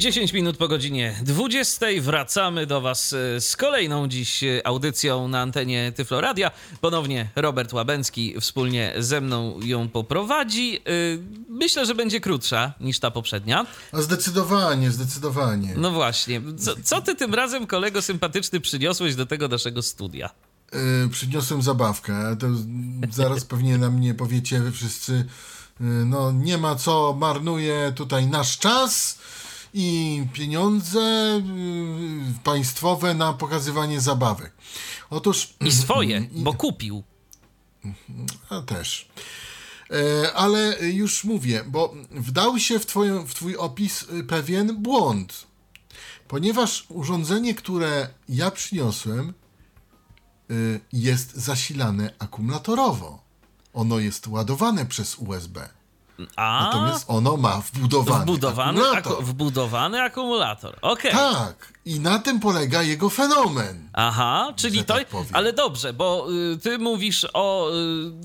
[0.00, 5.40] 10 minut po godzinie 20 wracamy do Was e, z kolejną dziś e, audycją na
[5.40, 6.50] antenie Tyfloradia.
[6.80, 10.76] Ponownie Robert Łabęcki wspólnie ze mną ją poprowadzi.
[10.76, 10.80] E,
[11.48, 13.66] myślę, że będzie krótsza niż ta poprzednia.
[13.92, 15.74] A zdecydowanie, zdecydowanie.
[15.76, 16.42] No właśnie.
[16.58, 20.30] Co, co ty tym razem, kolego sympatyczny, przyniosłeś do tego naszego studia?
[20.72, 22.36] Yy, przyniosłem zabawkę.
[22.38, 22.46] To
[23.10, 25.24] zaraz pewnie na mnie powiecie wy wszyscy,
[26.06, 29.18] no nie ma co, marnuje tutaj nasz czas
[29.74, 31.00] i pieniądze
[31.38, 34.52] y, państwowe na pokazywanie zabawek.
[35.10, 35.54] Otóż.
[35.60, 37.02] I swoje, bo kupił.
[38.50, 39.08] A też.
[39.90, 45.46] E, ale już mówię, bo wdał się w, twoją, w Twój opis y, pewien błąd.
[46.28, 49.34] Ponieważ urządzenie, które ja przyniosłem,
[50.50, 53.22] y, jest zasilane akumulatorowo.
[53.72, 55.68] Ono jest ładowane przez USB.
[56.36, 59.12] A, Natomiast ono ma wbudowany, wbudowany, akumulator.
[59.12, 60.76] aku- wbudowany akumulator.
[60.82, 61.10] Okej.
[61.12, 63.88] Tak, i na tym polega jego fenomen.
[63.92, 64.94] Aha, czyli to.
[64.94, 67.70] tak ale dobrze, bo y, ty mówisz o.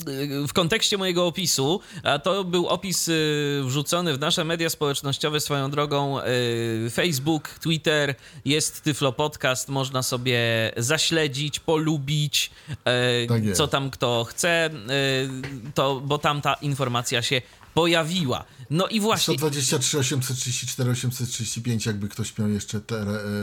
[0.07, 5.39] Y, w kontekście mojego opisu, a to był opis y, wrzucony w nasze media społecznościowe
[5.39, 6.19] swoją drogą.
[6.19, 10.39] Y, Facebook, Twitter, jest Tyflo Podcast, można sobie
[10.77, 17.41] zaśledzić, polubić, y, Tak co tam kto chce, y, to, bo tam ta informacja się
[17.75, 18.45] pojawiła.
[18.69, 19.33] No i właśnie.
[19.33, 22.95] 123, 834, 835, jakby ktoś miał jeszcze te,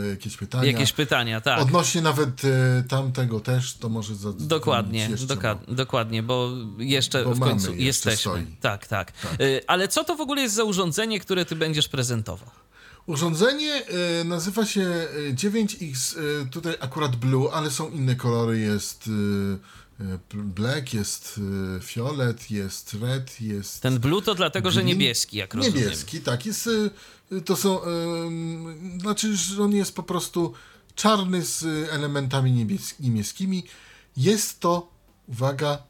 [0.05, 0.65] e, jakieś pytania.
[0.65, 1.61] Jakieś pytania, tak.
[1.63, 7.35] Odnośnie nawet e, tamtego też, to może za, Dokładnie, jeszcze, doka- dokładnie, bo jeszcze Bo
[7.35, 8.17] w końcu jesteśmy.
[8.33, 8.47] stoi.
[8.61, 12.51] Tak, tak, Y, Ale co to w ogóle jest za urządzenie, które ty będziesz prezentował?
[13.07, 13.87] Urządzenie
[14.21, 14.81] e, nazywa się
[15.31, 19.09] e, 9X, e, tutaj akurat blue, ale są inne kolory, jest
[20.01, 21.41] e, e, black, jest
[21.77, 24.87] e, fiolet, jest red, jest Ten blue to dlatego, że Green?
[24.99, 25.79] niebieski, jak rozumiem.
[25.85, 26.69] niebieski, tak, jest,
[27.33, 27.87] e, to są, e,
[29.01, 30.53] znaczy, że on jest po prostu
[30.95, 33.65] czarny z elementami niebies- niebieskimi.
[34.17, 34.91] Jest to,
[35.29, 35.83] uwaga,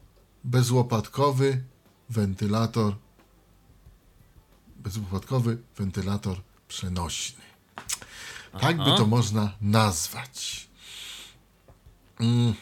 [0.43, 1.63] bezłopatkowy
[2.09, 2.95] wentylator,
[4.77, 6.37] bezłopatkowy wentylator
[6.73, 7.43] przenośny.
[8.61, 8.97] Tak by Aha.
[8.97, 10.67] to można nazwać.
[12.19, 12.53] Mm.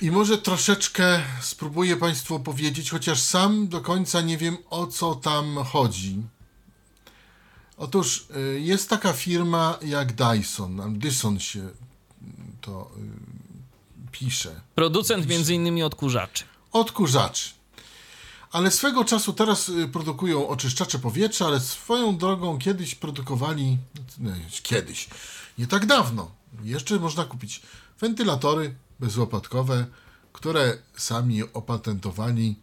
[0.00, 5.56] I może troszeczkę spróbuję Państwu opowiedzieć, chociaż sam do końca nie wiem o co tam
[5.64, 6.22] chodzi.
[7.76, 11.68] Otóż y, jest taka firma jak Dyson, Dyson się
[12.60, 12.90] to
[14.06, 14.60] y, pisze.
[14.74, 16.44] Producent między innymi odkurzaczy.
[16.72, 17.50] Odkurzaczy.
[18.54, 23.78] Ale swego czasu teraz y, produkują oczyszczacze powietrza, ale swoją drogą kiedyś produkowali,
[24.18, 24.30] no,
[24.62, 25.08] kiedyś,
[25.58, 26.30] nie tak dawno,
[26.62, 27.62] jeszcze można kupić
[28.00, 29.86] wentylatory bezłopatkowe,
[30.32, 32.56] które sami opatentowali.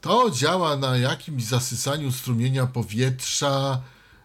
[0.00, 3.82] To działa na jakimś zasysaniu strumienia powietrza,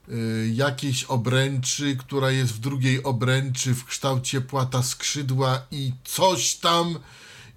[0.09, 6.99] y, jakiejś obręczy, która jest w drugiej obręczy w kształcie płata skrzydła i coś tam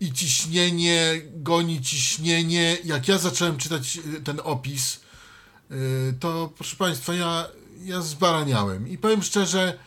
[0.05, 2.79] i ciśnienie goni ciśnienie.
[2.85, 5.01] Jak ja zacząłem czytać y, ten opis,
[5.71, 7.49] y, to proszę Państwa, ja,
[7.85, 8.89] ja zbaraniałem.
[8.89, 9.79] I powiem szczerze,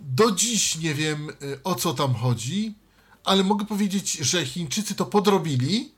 [0.00, 2.74] do dziś nie wiem y, o co tam chodzi,
[3.24, 5.92] ale mogę powiedzieć, że Chińczycy to podrobili.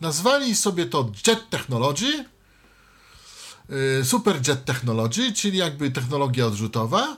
[0.00, 2.24] Nazwali sobie to Jet Technology,
[4.02, 7.16] Super Jet Technology, czyli jakby technologia odrzutowa,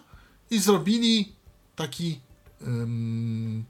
[0.51, 1.33] i zrobili
[1.77, 2.21] taki
[2.63, 3.65] ym,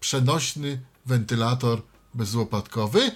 [0.00, 1.82] przenośny wentylator
[2.14, 3.10] bezłopatkowy,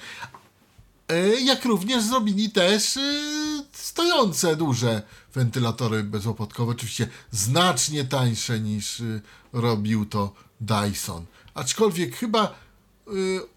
[1.13, 5.03] y, jak również zrobili też y, stojące duże
[5.35, 9.21] wentylatory bezłopatkowe, oczywiście znacznie tańsze niż y,
[9.53, 11.27] robił to Dyson.
[11.55, 12.55] Aczkolwiek chyba,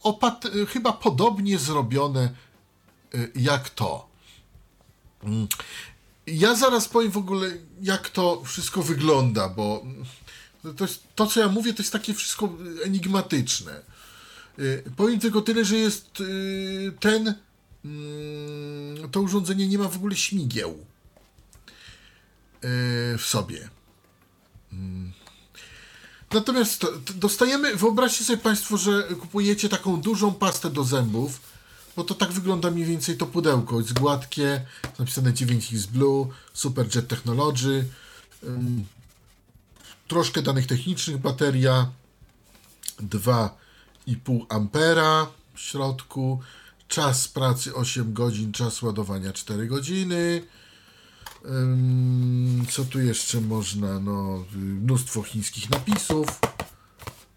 [0.04, 2.30] opat, chyba podobnie zrobione
[3.36, 4.08] jak to.
[5.24, 5.48] Mm.
[6.28, 7.52] Ja zaraz powiem w ogóle,
[7.82, 10.06] jak to wszystko wygląda, bo mm,
[10.78, 12.50] to, jest, to co ja mówię, to jest takie wszystko
[12.86, 13.82] enigmatyczne.
[14.60, 17.34] Y, Powiem tylko tyle, że jest y, ten,
[17.86, 20.78] mm, to urządzenie nie ma w ogóle śmigieł y,
[23.18, 23.70] w sobie.
[24.74, 25.12] Mm.
[26.32, 31.40] Natomiast to, to dostajemy, wyobraźcie sobie Państwo, że kupujecie taką dużą pastę do zębów,
[31.96, 33.80] bo to tak wygląda mniej więcej to pudełko.
[33.80, 34.66] Jest gładkie,
[35.00, 37.86] napisane 9X Blue, Super Jet Technology,
[40.08, 41.92] troszkę danych technicznych, bateria
[44.08, 46.40] 2,5 ampera w środku,
[46.88, 50.42] czas pracy 8 godzin, czas ładowania 4 godziny,
[52.72, 54.00] co tu jeszcze można?
[54.00, 56.28] No, mnóstwo chińskich napisów.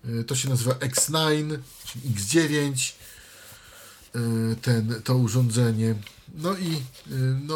[0.05, 2.93] Y, To się nazywa X9, czyli X9.
[4.17, 5.95] y, Ten, to urządzenie.
[6.35, 7.55] No i y, no,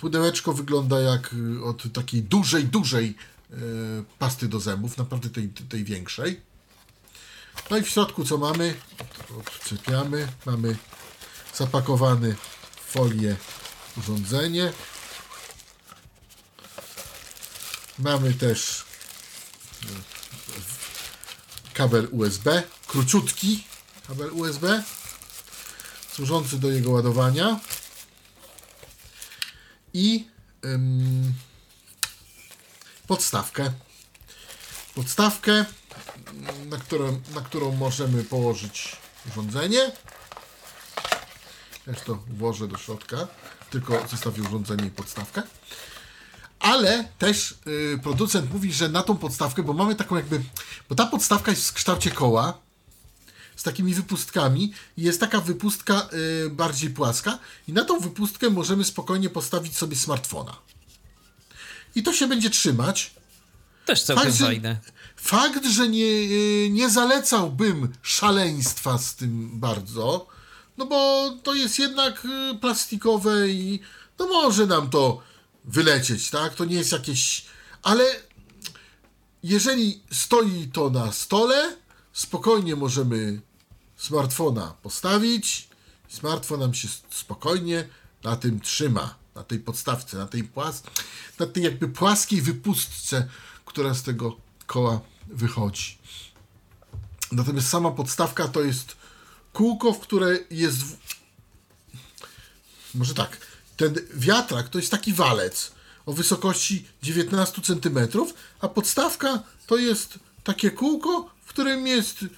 [0.00, 1.34] pudełeczko wygląda jak
[1.64, 3.14] od takiej dużej, dużej
[4.18, 6.40] pasty do zębów, naprawdę tej, tej większej.
[7.70, 8.80] No i w środku co mamy?
[9.38, 10.28] Od- Odczepiamy.
[10.46, 10.76] Mamy
[11.54, 12.36] zapakowany
[12.86, 13.36] w folię
[13.96, 14.72] urządzenie.
[17.98, 18.84] Mamy też
[19.82, 19.86] e,
[21.74, 23.64] kabel USB, króciutki
[24.08, 24.82] kabel USB,
[26.14, 27.60] służący do jego ładowania
[29.94, 30.28] i
[30.64, 31.34] ym,
[33.06, 33.72] podstawkę.
[34.94, 35.64] Podstawkę,
[36.66, 38.96] na którą, na którą możemy położyć
[39.28, 39.92] urządzenie.
[41.84, 43.28] Też to włożę do środka,
[43.70, 45.42] tylko zostawię urządzenie i podstawkę.
[46.60, 50.40] Ale też y, producent mówi, że na tą podstawkę, bo mamy taką jakby,
[50.88, 52.58] bo ta podstawka jest w kształcie koła,
[53.56, 56.08] z takimi wypustkami i jest taka wypustka
[56.46, 60.56] y, bardziej płaska i na tą wypustkę możemy spokojnie postawić sobie smartfona.
[61.94, 63.17] I to się będzie trzymać.
[63.88, 64.80] Też całkiem Fakt, że- fajne.
[65.16, 70.26] Fakt, że nie, y, nie zalecałbym szaleństwa z tym bardzo,
[70.78, 73.80] no bo to jest jednak y, plastikowe i
[74.18, 75.22] no może nam to
[75.64, 76.54] wylecieć, tak?
[76.54, 77.44] To nie jest jakieś.
[77.82, 78.04] Ale
[79.42, 81.76] jeżeli stoi to na stole,
[82.12, 83.40] spokojnie możemy
[83.96, 85.68] smartfona postawić.
[86.08, 87.88] Smartfon nam się spokojnie
[88.24, 90.82] na tym trzyma, na tej podstawce, na tej, płas-
[91.38, 93.28] na tej jakby płaskiej wypustce,
[93.78, 94.36] która z tego
[94.66, 95.98] koła wychodzi.
[97.32, 98.96] Natomiast sama podstawka to jest
[99.52, 100.78] kółko, w które jest.
[100.78, 100.96] W...
[102.94, 103.46] Może tak.
[103.76, 105.72] Ten wiatrak to jest taki walec
[106.06, 107.98] o wysokości 19 cm,
[108.60, 112.28] a podstawka to jest takie kółko, w którym jest y,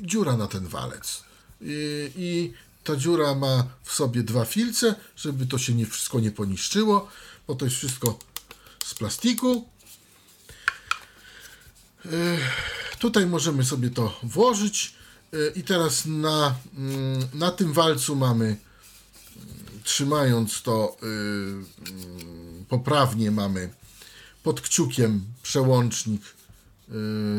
[0.00, 1.24] dziura na ten walec.
[1.60, 2.52] I, I
[2.84, 7.08] ta dziura ma w sobie dwa filce, żeby to się nie wszystko nie poniszczyło,
[7.46, 8.18] bo to jest wszystko
[8.84, 9.75] z plastiku.
[12.98, 14.94] Tutaj możemy sobie to włożyć
[15.34, 18.58] y, i teraz na, mm, na tym walcu mamy mm,
[19.84, 21.66] trzymając to mm,
[22.68, 23.70] poprawnie mamy
[24.42, 26.22] pod kciukiem przełącznik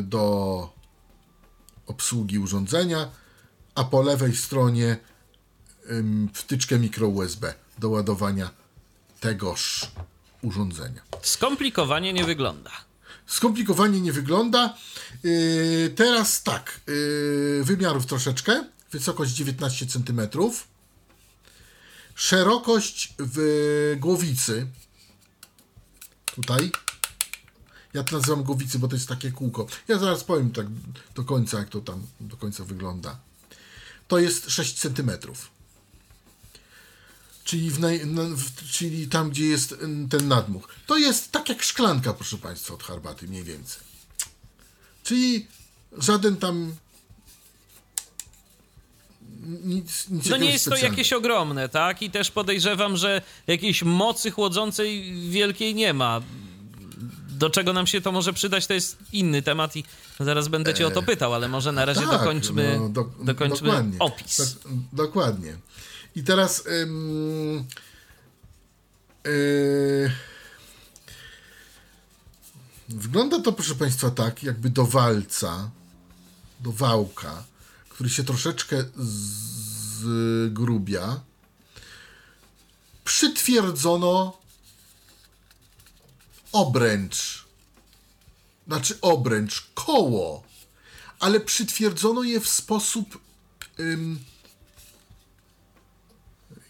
[0.04, 0.70] do
[1.88, 3.12] obsługi urządzenia,
[3.76, 4.98] a po lewej stronie
[6.34, 8.50] wtyczkę mikro USB do ładowania
[9.20, 9.92] tegoż
[10.42, 11.02] urządzenia.
[11.22, 12.72] Skomplikowanie nie wygląda.
[13.26, 14.78] Skomplikowanie nie wygląda.
[15.24, 18.64] Yy, teraz tak, yy, wymiarów troszeczkę.
[18.92, 20.22] Wysokość 19 cm.
[22.16, 24.68] Szerokość w głowicy.
[26.26, 26.72] Tutaj.
[27.94, 29.68] Ja to nazywam głowicy, bo to jest takie kółko.
[29.88, 30.68] Ja zaraz powiem tak
[31.16, 33.20] do końca, jak to tam do końca wygląda.
[34.08, 35.12] To jest 6 cm.
[37.48, 40.68] Czyli, w naj, na, w, czyli tam, gdzie jest mm, ten nadmuch.
[40.86, 43.82] To jest tak jak szklanka, proszę Państwa, od herbaty, mniej więcej.
[45.04, 45.48] Czyli
[45.98, 46.76] żaden tam.
[49.64, 52.02] Nic, nic No nie jest to jakieś ogromne, tak?
[52.02, 56.22] I też podejrzewam, że jakiejś mocy chłodzącej wielkiej nie ma.
[57.30, 59.84] Do czego nam się to może przydać, to jest inny temat i
[60.20, 64.00] zaraz będę cię o to pytał, ale może na razie dokończmy, no, do- dokończmy dokładnie.
[64.00, 64.38] opis.
[64.38, 65.58] Tak, dokładnie.
[66.18, 66.64] I teraz.
[66.68, 67.68] Ym,
[69.26, 70.12] yy,
[72.90, 75.70] wygląda to, proszę Państwa, tak, jakby do walca,
[76.60, 77.44] do wałka,
[77.90, 78.84] który się troszeczkę
[79.96, 81.20] zgrubia,
[83.04, 84.38] przytwierdzono
[86.52, 87.46] obręcz.
[88.68, 90.44] Znaczy obręcz, koło,
[91.20, 93.20] ale przytwierdzono je w sposób
[93.80, 94.20] ym,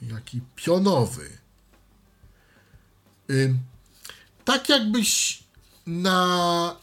[0.01, 1.37] jaki pionowy.
[3.29, 3.59] Ym,
[4.45, 5.43] tak jakbyś
[5.87, 6.75] na.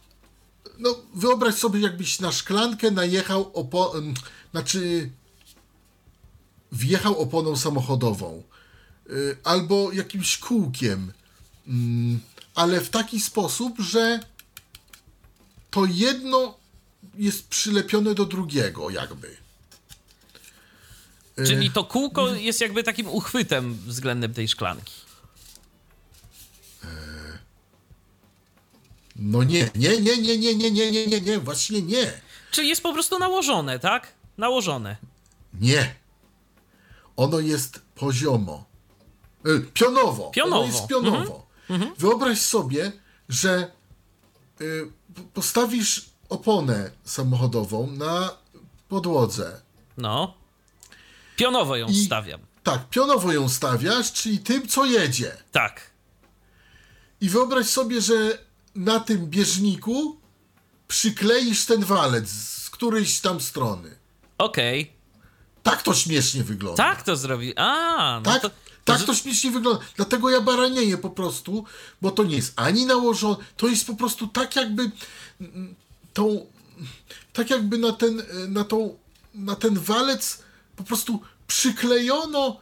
[0.78, 3.98] No, wyobraź sobie, jakbyś na szklankę najechał opo...
[3.98, 4.14] ym,
[4.50, 5.10] Znaczy.
[6.72, 8.42] Wjechał oponą samochodową.
[9.10, 11.12] Y, albo jakimś kółkiem.
[12.54, 14.20] Ale w taki sposób, że
[15.70, 16.58] to jedno
[17.14, 19.43] jest przylepione do drugiego, jakby.
[21.36, 24.92] Czyli to kółko jest jakby takim uchwytem względem tej szklanki.
[29.16, 32.12] No nie, nie, nie, nie, nie, nie, nie, nie, nie, nie, właśnie nie.
[32.50, 34.12] Czyli jest po prostu nałożone, tak?
[34.38, 34.96] Nałożone.
[35.60, 35.94] Nie.
[37.16, 38.64] Ono jest poziomo.
[39.46, 40.30] Y, Pionowo.
[40.30, 40.56] Pionowo.
[40.56, 41.46] Ono jest pionowo.
[41.98, 42.92] Wyobraź sobie,
[43.28, 43.70] że
[44.60, 44.90] y,
[45.34, 48.30] postawisz oponę samochodową na
[48.88, 49.60] podłodze.
[49.96, 50.34] No.
[51.36, 52.40] Pionowo ją I- stawiam.
[52.62, 55.36] Tak, pionowo ją stawiasz, czyli tym, co jedzie.
[55.52, 55.90] Tak.
[57.20, 58.38] I wyobraź sobie, że
[58.74, 60.20] na tym bieżniku
[60.88, 63.96] przykleisz ten walec z którejś tam strony.
[64.38, 64.92] Okej.
[65.62, 66.76] Tak to śmiesznie wygląda.
[66.84, 67.52] Tak to zrobi.
[67.56, 68.50] A, no Tak, to...
[68.84, 69.84] tak to- śmiesznie wygląda.
[69.96, 71.64] Dlatego ja baranieję po prostu,
[72.02, 74.90] bo to nie jest ani nałożone, to jest po prostu tak jakby
[75.40, 75.74] mm,
[76.12, 76.46] tą,
[77.32, 78.98] tak jakby na ten, e, na tą,
[79.34, 80.43] na ten walec
[80.76, 82.60] po prostu przyklejono.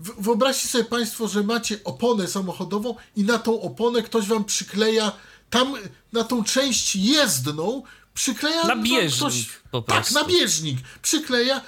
[0.00, 5.12] Wyobraźcie sobie Państwo, że macie oponę samochodową i na tą oponę ktoś Wam przykleja,
[5.50, 5.74] tam
[6.12, 7.82] na tą część jezdną
[8.14, 10.14] przykleja Na wam bieżnik po Tak, prostu.
[10.14, 10.78] na bieżnik.
[11.02, 11.60] Przykleja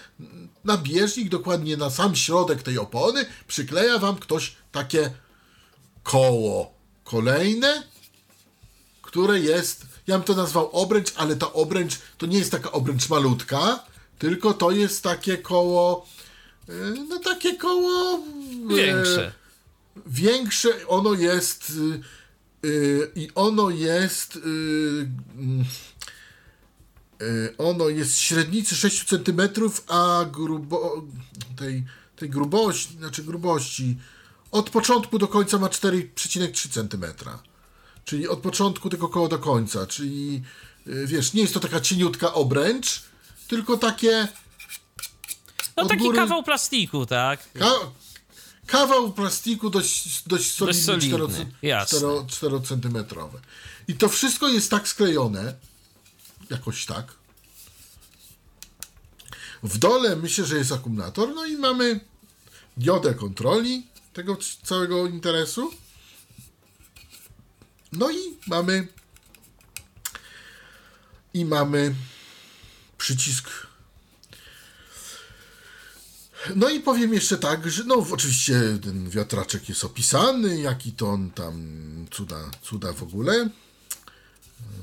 [0.64, 5.10] na bieżnik, dokładnie na sam środek tej opony, przykleja wam ktoś takie
[6.02, 7.82] koło kolejne,
[9.02, 13.08] które jest, ja bym to nazwał obręcz, ale ta obręcz to nie jest taka obręcz
[13.08, 13.84] malutka,
[14.21, 16.07] tylko to jest takie koło,
[16.69, 16.73] e,
[17.09, 18.21] no takie koło...
[18.71, 19.33] e, Większe.
[20.07, 21.73] Większe, ono jest
[22.65, 24.41] y, y, i ono jest y,
[27.23, 29.41] y, ono jest średnicy 6 cm,
[29.89, 31.07] a grubo,
[31.57, 31.85] tej,
[32.17, 33.97] tej grubości, znaczy grubości
[34.50, 37.05] od początku do końca ma 4,3 cm.
[38.05, 40.43] Czyli od początku tego koła do końca, czyli
[40.87, 43.10] y, wiesz, nie jest to taka cieniutka obręcz,
[43.50, 44.28] tylko takie
[45.76, 47.52] No taki góry- kawał plastiku, tak?
[47.52, 47.73] Ka
[48.66, 51.99] kawał plastiku dość, dość solidny, solidny, 4, jasne.
[52.28, 53.40] 4, centymetrowe.
[53.88, 55.54] I to wszystko jest tak sklejone,
[56.50, 57.14] jakoś tak.
[59.62, 62.00] W dole myślę, że jest akumulator, no i mamy
[62.76, 65.71] diodę kontroli tego całego interesu.
[67.92, 68.88] No i mamy
[71.35, 71.95] i mamy
[73.00, 73.50] przycisk
[76.57, 81.30] no i powiem jeszcze tak, że no oczywiście ten wiatraczek jest opisany, jaki to on
[81.30, 81.57] tam
[82.11, 83.50] cuda, cuda w ogóle.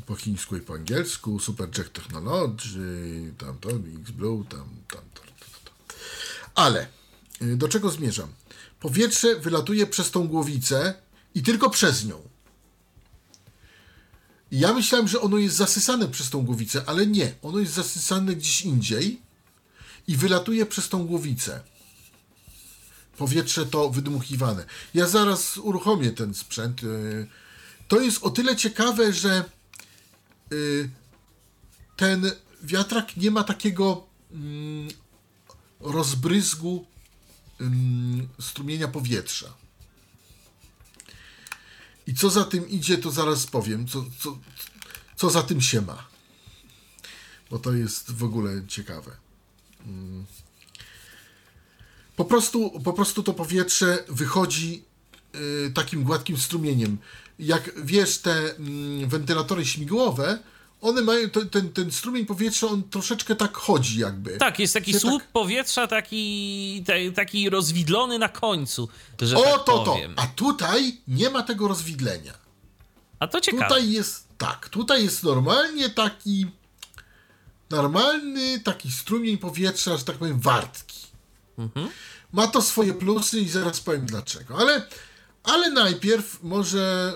[0.05, 3.69] Po chińsku i po angielsku, Superjet Technology, tam to,
[4.01, 5.71] X-Blue, tam, tam, to, to, to.
[6.55, 6.87] Ale
[7.41, 8.29] y, do czego zmierzam?
[8.79, 10.93] Powietrze wylatuje przez tą głowicę
[11.35, 12.21] i tylko przez nią.
[14.51, 17.33] Ja myślałem, że ono jest zasysane przez tą głowicę, ale nie.
[17.41, 19.21] Ono jest zasysane gdzieś indziej
[20.07, 21.63] i wylatuje przez tą głowicę.
[23.17, 24.65] Powietrze to wydmuchiwane.
[24.93, 26.83] Ja zaraz uruchomię ten sprzęt.
[26.83, 27.27] yy.
[27.87, 29.45] To jest o tyle ciekawe, że
[30.51, 30.89] yy,
[31.95, 32.31] ten
[32.63, 34.87] wiatrak nie ma takiego mm,
[35.79, 36.85] rozbryzgu
[37.61, 39.53] ym, strumienia powietrza.
[42.07, 44.37] I co za tym idzie, to zaraz powiem, co, co,
[45.15, 46.07] co za tym się ma.
[47.49, 49.11] Bo to jest w ogóle ciekawe.
[52.15, 54.83] Po prostu, po prostu to powietrze wychodzi
[55.35, 56.97] y, takim gładkim strumieniem.
[57.39, 60.39] Jak wiesz, te mm, wentylatory śmigłowe,
[60.81, 64.37] one mają to, ten, ten strumień powietrza, on troszeczkę tak chodzi jakby.
[64.37, 68.89] Tak, jest taki Się słup tak- powietrza, taki, te, taki rozwidlony na końcu,
[69.21, 69.83] że O, tak to, to.
[69.93, 70.13] powiem.
[70.15, 72.33] A tutaj nie ma tego rozwidlenia.
[73.19, 73.63] A to ciekawe.
[73.67, 76.47] Tutaj jest tak, tutaj jest normalnie taki
[77.69, 81.07] normalny taki strumień powietrza, że tak powiem, wartki.
[82.31, 84.57] Ma to swoje plusy i zaraz powiem dlaczego.
[84.57, 84.87] Ale,
[85.43, 87.13] ale najpierw może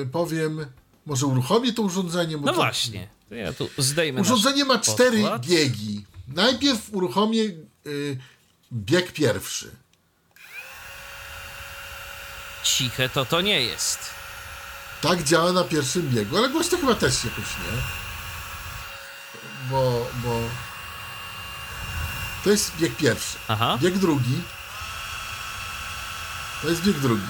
[0.00, 0.66] yy, powiem,
[1.06, 2.38] może uruchomię to urządzenie.
[2.38, 3.08] bo No to- właśnie.
[3.28, 5.46] To ja tu zdejmę Urządzenie ma cztery podkład.
[5.46, 6.04] biegi.
[6.28, 7.42] Najpierw uruchomię
[7.84, 8.18] yy,
[8.72, 9.70] bieg pierwszy.
[12.64, 13.98] Ciche to to nie jest.
[15.00, 17.78] Tak działa na pierwszym biegu, ale głośno chyba też jakoś nie.
[19.70, 20.40] Bo, bo...
[22.44, 23.38] To jest bieg pierwszy.
[23.48, 23.78] Aha.
[23.82, 24.40] Bieg drugi.
[26.62, 27.26] To jest bieg drugi.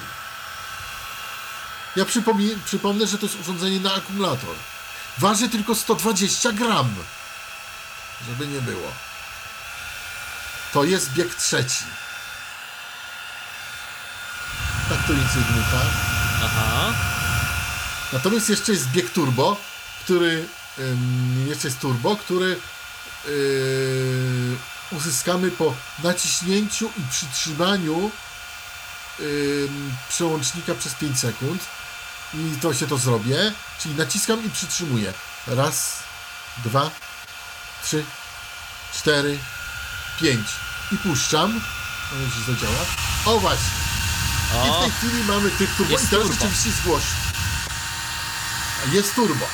[1.97, 4.55] Ja przypomnę, przypomnę, że to jest urządzenie na akumulator.
[5.19, 6.95] Waży tylko 120 gram.
[8.29, 8.93] Żeby nie było.
[10.73, 11.85] To jest bieg trzeci.
[14.89, 15.81] Tak to więcej dmucha.
[16.45, 16.93] Aha.
[18.13, 19.57] Natomiast jeszcze jest bieg turbo,
[20.05, 20.49] który
[20.79, 22.61] ym, jeszcze jest turbo, który
[23.27, 24.57] yy,
[24.93, 28.11] uzyskamy po naciśnięciu i przytrzymaniu
[29.21, 31.63] ym, przełącznika przez 5 sekund.
[32.35, 33.53] I to się to zrobię.
[33.83, 35.13] Czyli naciskam i przytrzymuję.
[35.47, 36.03] Raz,
[36.65, 36.91] dwa,
[37.85, 38.05] trzy,
[38.95, 39.39] cztery,
[40.21, 40.47] pięć.
[40.93, 41.51] I puszczam.
[42.13, 42.85] Mam nadzieję, że zadziała.
[43.25, 43.71] O właśnie.
[44.69, 45.93] I w tej chwili mamy tych turbo.
[45.93, 46.41] Jest I teraz turbo.
[46.41, 47.15] rzeczywiście jest głośno.
[48.93, 49.47] Jest turbo.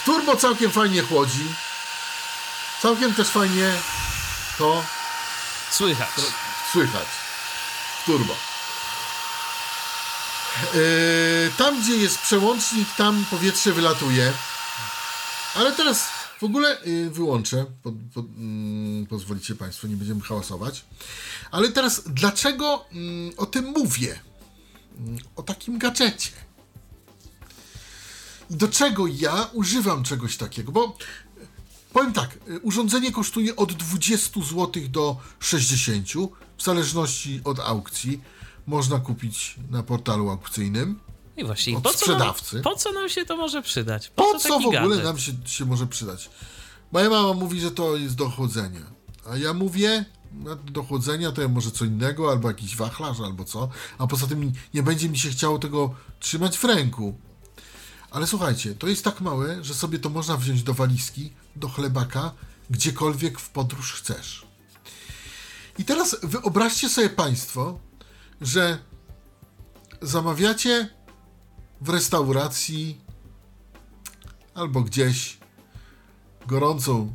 [0.00, 1.54] W turbo całkiem fajnie chłodzi.
[2.82, 3.72] Całkiem też fajnie
[4.58, 4.84] to
[5.70, 6.08] Słychać.
[6.72, 7.06] słychać.
[8.02, 8.36] W turbo.
[10.74, 10.80] Yy,
[11.58, 14.32] tam, gdzie jest przełącznik, tam powietrze wylatuje.
[15.54, 16.08] Ale teraz
[16.40, 17.66] w ogóle yy, wyłączę.
[17.82, 20.84] Po, po, mm, pozwolicie Państwo, nie będziemy hałasować.
[21.50, 24.20] Ale teraz, dlaczego mm, o tym mówię?
[24.98, 26.30] Mm, O takim gadżecie.
[28.50, 30.72] I do czego ja używam czegoś takiego?
[30.72, 30.96] Bo
[31.92, 36.08] Powiem tak, y, urządzenie kosztuje od 20 zł do 60,
[36.56, 38.20] w zależności od aukcji.
[38.66, 41.00] Można kupić na portalu aukcyjnym.
[41.36, 42.54] I właśnie, Od po co, sprzedawcy.
[42.54, 44.08] nam, po co nam się to może przydać?
[44.08, 45.04] Po, Po co, co w ogóle gadżet?
[45.04, 46.30] nam się, się może przydać?
[46.92, 48.80] Moja mama mówi, że to jest do chłodzenia.
[49.30, 53.44] A ja mówię, no, do chłodzenia to ja może co innego, albo jakiś wachlarz, albo
[53.44, 53.68] co.
[53.98, 57.14] A poza tym nie będzie mi się chciało tego trzymać w ręku.
[58.10, 62.32] Ale słuchajcie, to jest tak małe, że sobie to można wziąć do walizki, do chlebaka,
[62.70, 64.46] gdziekolwiek w podróż chcesz.
[65.78, 67.78] I teraz wyobraźcie sobie Państwo,
[68.42, 68.78] że
[70.02, 70.88] zamawiacie
[71.80, 73.00] w restauracji
[74.54, 75.38] albo gdzieś
[76.46, 77.14] gorącą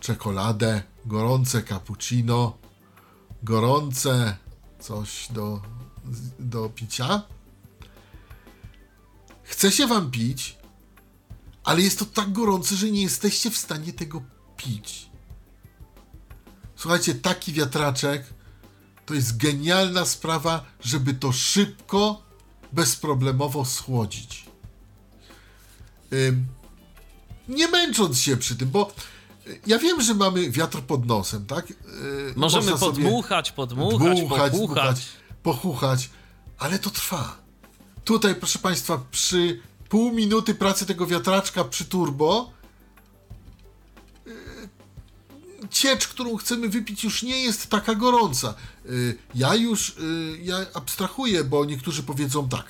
[0.00, 2.58] czekoladę, gorące cappuccino,
[3.42, 4.36] gorące
[4.78, 5.62] coś do,
[6.38, 7.22] do picia.
[9.42, 10.58] Chce się wam pić,
[11.64, 14.22] ale jest to tak gorące, że nie jesteście w stanie tego
[14.56, 15.10] pić.
[16.76, 18.34] Słuchajcie, taki wiatraczek
[19.06, 22.22] to jest genialna sprawa, żeby to szybko,
[22.72, 24.44] bezproblemowo schłodzić.
[27.48, 28.92] Nie męcząc się przy tym, bo
[29.46, 31.70] y, ja wiem, że mamy wiatr pod nosem, tak?
[31.70, 31.76] Yy,
[32.36, 35.06] Możemy można podmuchać, podmuchać, dmuchać, pochuchać.
[35.42, 36.10] pochuchać,
[36.58, 37.36] ale to trwa.
[38.04, 42.50] Tutaj, proszę Państwa, przy pół minuty pracy tego wiatraczka przy turbo,
[45.74, 48.54] ciecz, którą chcemy wypić, już nie jest taka gorąca.
[48.84, 52.64] Yy, Ja już, yy, ja abstrahuję, bo niektórzy powiedzą tak,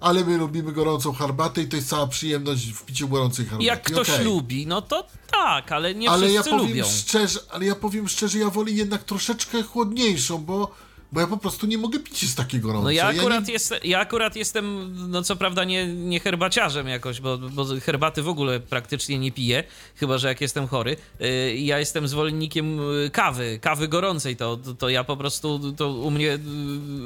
[0.00, 3.64] ale my lubimy gorącą herbatę i to jest cała przyjemność w piciu gorącej herbaty.
[3.64, 4.24] Jak ktoś Okej.
[4.24, 6.84] lubi, no to tak, ale nie ale ja wszyscy powiem lubią.
[6.98, 10.74] szczerze, ale ja powiem szczerze, ja wolę jednak troszeczkę chłodniejszą, bo,
[11.12, 12.84] bo ja po prostu nie mogę pić z takiej gorącej.
[12.84, 13.52] No ja akurat, nie...
[13.52, 18.28] jest, ja akurat jestem, no co prawda nie, nie herbaciarzem jakoś, bo, bo herbaty w
[18.28, 19.64] ogóle praktycznie nie piję,
[19.96, 20.96] chyba że jak jestem chory.
[21.20, 25.92] Yy, Ja jestem zwolennikiem yy, kawy, kawy gorącej, to, to, to ja po prostu, to
[25.92, 26.38] u mnie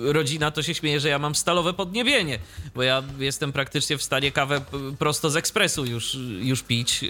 [0.03, 2.39] yy, rodzina to się śmieje, że ja mam stalowe podniebienie,
[2.75, 4.61] bo ja jestem praktycznie w stanie kawę
[4.99, 7.05] prosto z ekspresu już, już pić,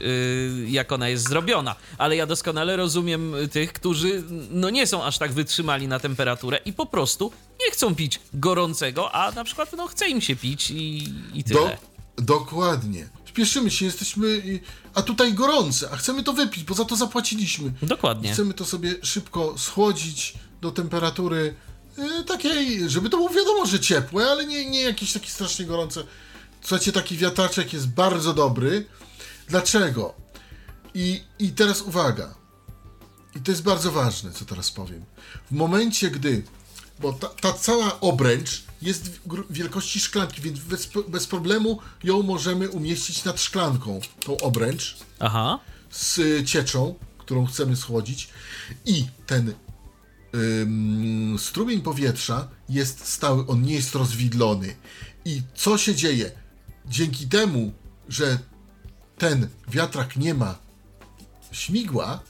[0.67, 1.77] jak ona jest zrobiona.
[1.99, 6.73] Ale ja doskonale rozumiem tych, którzy no nie są aż tak wytrzymali na temperaturę i
[6.83, 7.33] po prostu
[7.65, 11.55] nie chcą pić gorącego, a na przykład no chce im się pić i, i Do,
[11.59, 11.79] tyle.
[12.17, 13.09] dokładnie.
[13.25, 14.43] Śpieszymy się, jesteśmy,
[14.95, 17.73] a tutaj gorące, a chcemy to wypić, bo za to zapłaciliśmy.
[17.83, 18.33] Dokładnie.
[18.33, 21.55] Chcemy to sobie szybko schłodzić do temperatury
[22.21, 26.05] y, takiej, żeby to było wiadomo, że ciepłe, ale nie, nie jakieś takie strasznie gorące.
[26.61, 28.87] Słuchajcie, taki wiatraczek jest bardzo dobry.
[29.49, 30.15] Dlaczego?
[30.95, 32.35] I, I teraz uwaga.
[33.37, 35.05] I to jest bardzo ważne, co teraz powiem.
[35.51, 36.43] W momencie, gdy,
[37.03, 43.25] bo ta, ta cała obręcz jest wielkości szklanki, więc bez, bez problemu ją możemy umieścić
[43.25, 45.59] nad szklanką, tą obręcz Aha.
[45.91, 48.29] z y, cieczą, którą chcemy schłodzić
[48.87, 49.55] i ten
[50.35, 54.77] ym, strumień powietrza jest stały, on nie jest rozwidlony.
[55.25, 56.31] I co się dzieje?
[56.87, 57.73] Dzięki temu,
[58.09, 58.39] że
[59.19, 60.59] ten wiatrak nie ma
[61.53, 62.21] śmigła,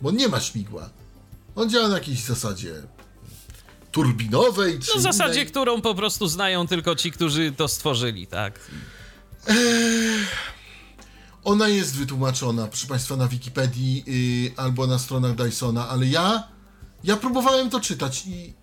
[0.00, 0.90] bo nie ma śmigła,
[1.56, 2.82] on działa na jakiejś zasadzie
[3.96, 5.46] turbinowej, czy No w zasadzie, innej.
[5.46, 8.60] którą po prostu znają tylko ci, którzy to stworzyli, tak?
[11.44, 14.04] Ona jest wytłumaczona, proszę Państwa, na Wikipedii
[14.46, 16.48] yy, albo na stronach Dysona, ale ja,
[17.04, 18.54] ja próbowałem to czytać i,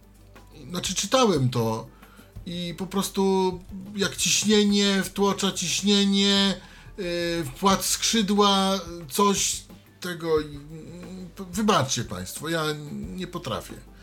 [0.69, 1.87] znaczy czytałem to
[2.45, 3.23] i po prostu
[3.95, 6.55] jak ciśnienie, wtłocza ciśnienie,
[6.97, 7.05] yy,
[7.45, 8.79] wpłat skrzydła,
[9.11, 9.63] coś
[9.99, 10.29] tego,
[11.51, 13.93] wybaczcie Państwo, ja nie potrafię.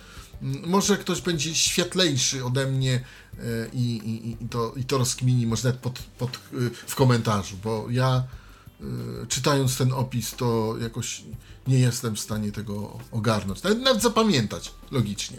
[0.43, 3.41] Może ktoś będzie światlejszy ode mnie e,
[3.73, 7.87] i, i, i, to, i to rozkmini, może nawet pod, pod, y, w komentarzu, bo
[7.91, 8.25] ja
[8.81, 8.85] y,
[9.29, 11.23] czytając ten opis, to jakoś
[11.67, 15.39] nie jestem w stanie tego ogarnąć, nawet, nawet zapamiętać logicznie.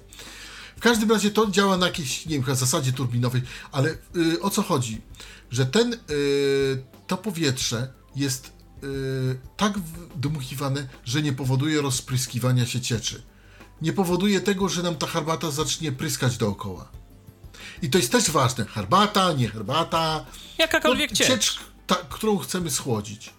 [0.78, 3.98] W każdym razie to działa na jakiejś, nie wiem, zasadzie turbinowej, ale
[4.42, 5.02] o co chodzi?
[5.52, 5.98] Że ten,
[7.08, 8.52] to powietrze jest
[9.58, 9.74] tak
[10.16, 13.24] dmuchiwane, że nie powoduje rozpryskiwania się cieczy.
[13.82, 16.88] Nie powoduje tego, że nam ta herbata zacznie pryskać dookoła.
[17.82, 18.66] I to jest też ważne.
[18.66, 20.26] Herbata, nie herbata.
[20.58, 21.28] Jakakolwiek ciecz.
[21.28, 23.34] ciecz ta, którą chcemy schłodzić.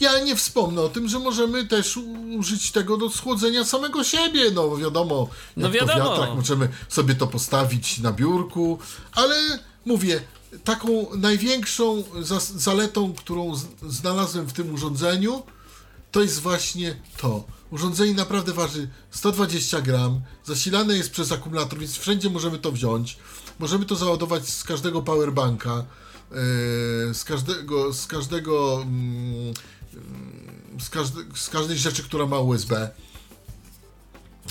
[0.00, 1.96] Ja nie wspomnę o tym, że możemy też
[2.38, 4.50] użyć tego do schłodzenia samego siebie.
[4.50, 6.04] No wiadomo, jak No wiadomo.
[6.04, 8.78] to wiatrak, możemy sobie to postawić na biurku,
[9.12, 10.20] ale mówię,
[10.64, 12.04] taką największą
[12.56, 13.52] zaletą, którą
[13.88, 15.42] znalazłem w tym urządzeniu,
[16.12, 17.44] to jest właśnie to.
[17.72, 23.18] Urządzenie naprawdę waży 120 gram, zasilane jest przez akumulator, więc wszędzie możemy to wziąć.
[23.58, 25.84] Możemy to załadować z każdego powerbanka,
[26.30, 26.36] yy,
[27.14, 29.54] z każdego, z każdego, mm,
[30.80, 32.90] z, każde, z każdej rzeczy, która ma USB.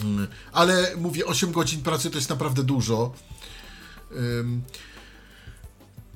[0.04, 3.14] Mm, Ale mówię, 8 godzin pracy to jest naprawdę dużo.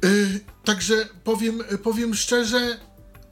[0.03, 2.79] Y, Także powiem, powiem szczerze,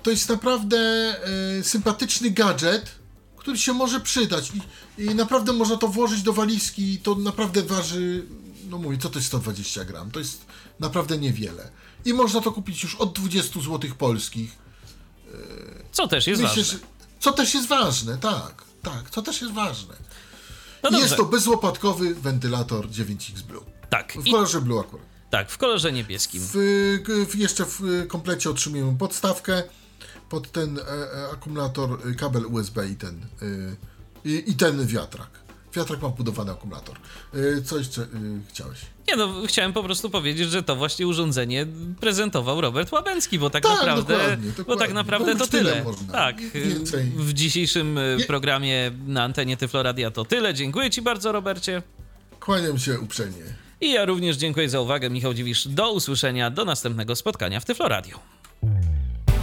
[0.03, 3.02] to jest naprawdę e, sympatyczny gadżet,
[3.43, 4.51] który się może przydać.
[4.97, 8.25] I, I naprawdę można to włożyć do walizki i to naprawdę waży,
[8.69, 10.11] no mówię, co to jest 120 gram?
[10.11, 10.45] To jest
[10.79, 11.69] naprawdę niewiele.
[12.05, 14.55] I można to kupić już od 20 zł polskich.
[15.91, 16.79] Co też jest Myślę, ważne.
[16.79, 16.85] że,
[17.19, 19.95] co też jest ważne, tak, tak, co też jest ważne.
[20.83, 23.63] No I jest to bezłopatkowy wentylator 9X Blue.
[23.89, 25.05] Tak, W i, kolorze blue akurat.
[25.29, 26.41] tak, w kolorze niebieskim.
[26.43, 26.53] W,
[27.29, 29.63] w, jeszcze w komplecie otrzymujemy podstawkę
[30.33, 33.45] pod ten e, e, akumulator, e, kabel USB i ten, e,
[34.29, 35.29] i, i ten wiatrak.
[35.75, 36.95] Wiatrak ma budowany akumulator.
[37.33, 38.07] E, co jeszcze e,
[38.49, 38.79] chciałeś?
[39.07, 41.67] Nie no, chciałem po prostu powiedzieć, że to właśnie urządzenie
[41.99, 44.93] prezentował Robert Łabęcki, bo tak, Tak, naprawdę, dokładnie, bo tak dokładnie.
[44.95, 45.83] naprawdę to tyle tyle.
[45.83, 46.13] można.
[46.13, 47.11] Tak, Więcej.
[47.15, 50.53] w dzisiejszym Nie- programie na antenie Tyfloradia to tyle.
[50.53, 51.81] Dziękuję ci bardzo, Robercie.
[52.39, 53.43] Kłaniam się uprzejmie.
[53.81, 55.09] I ja również dziękuję za uwagę.
[55.09, 58.19] Michał Dziwisz, do usłyszenia, do następnego spotkania w Tyfloradiu.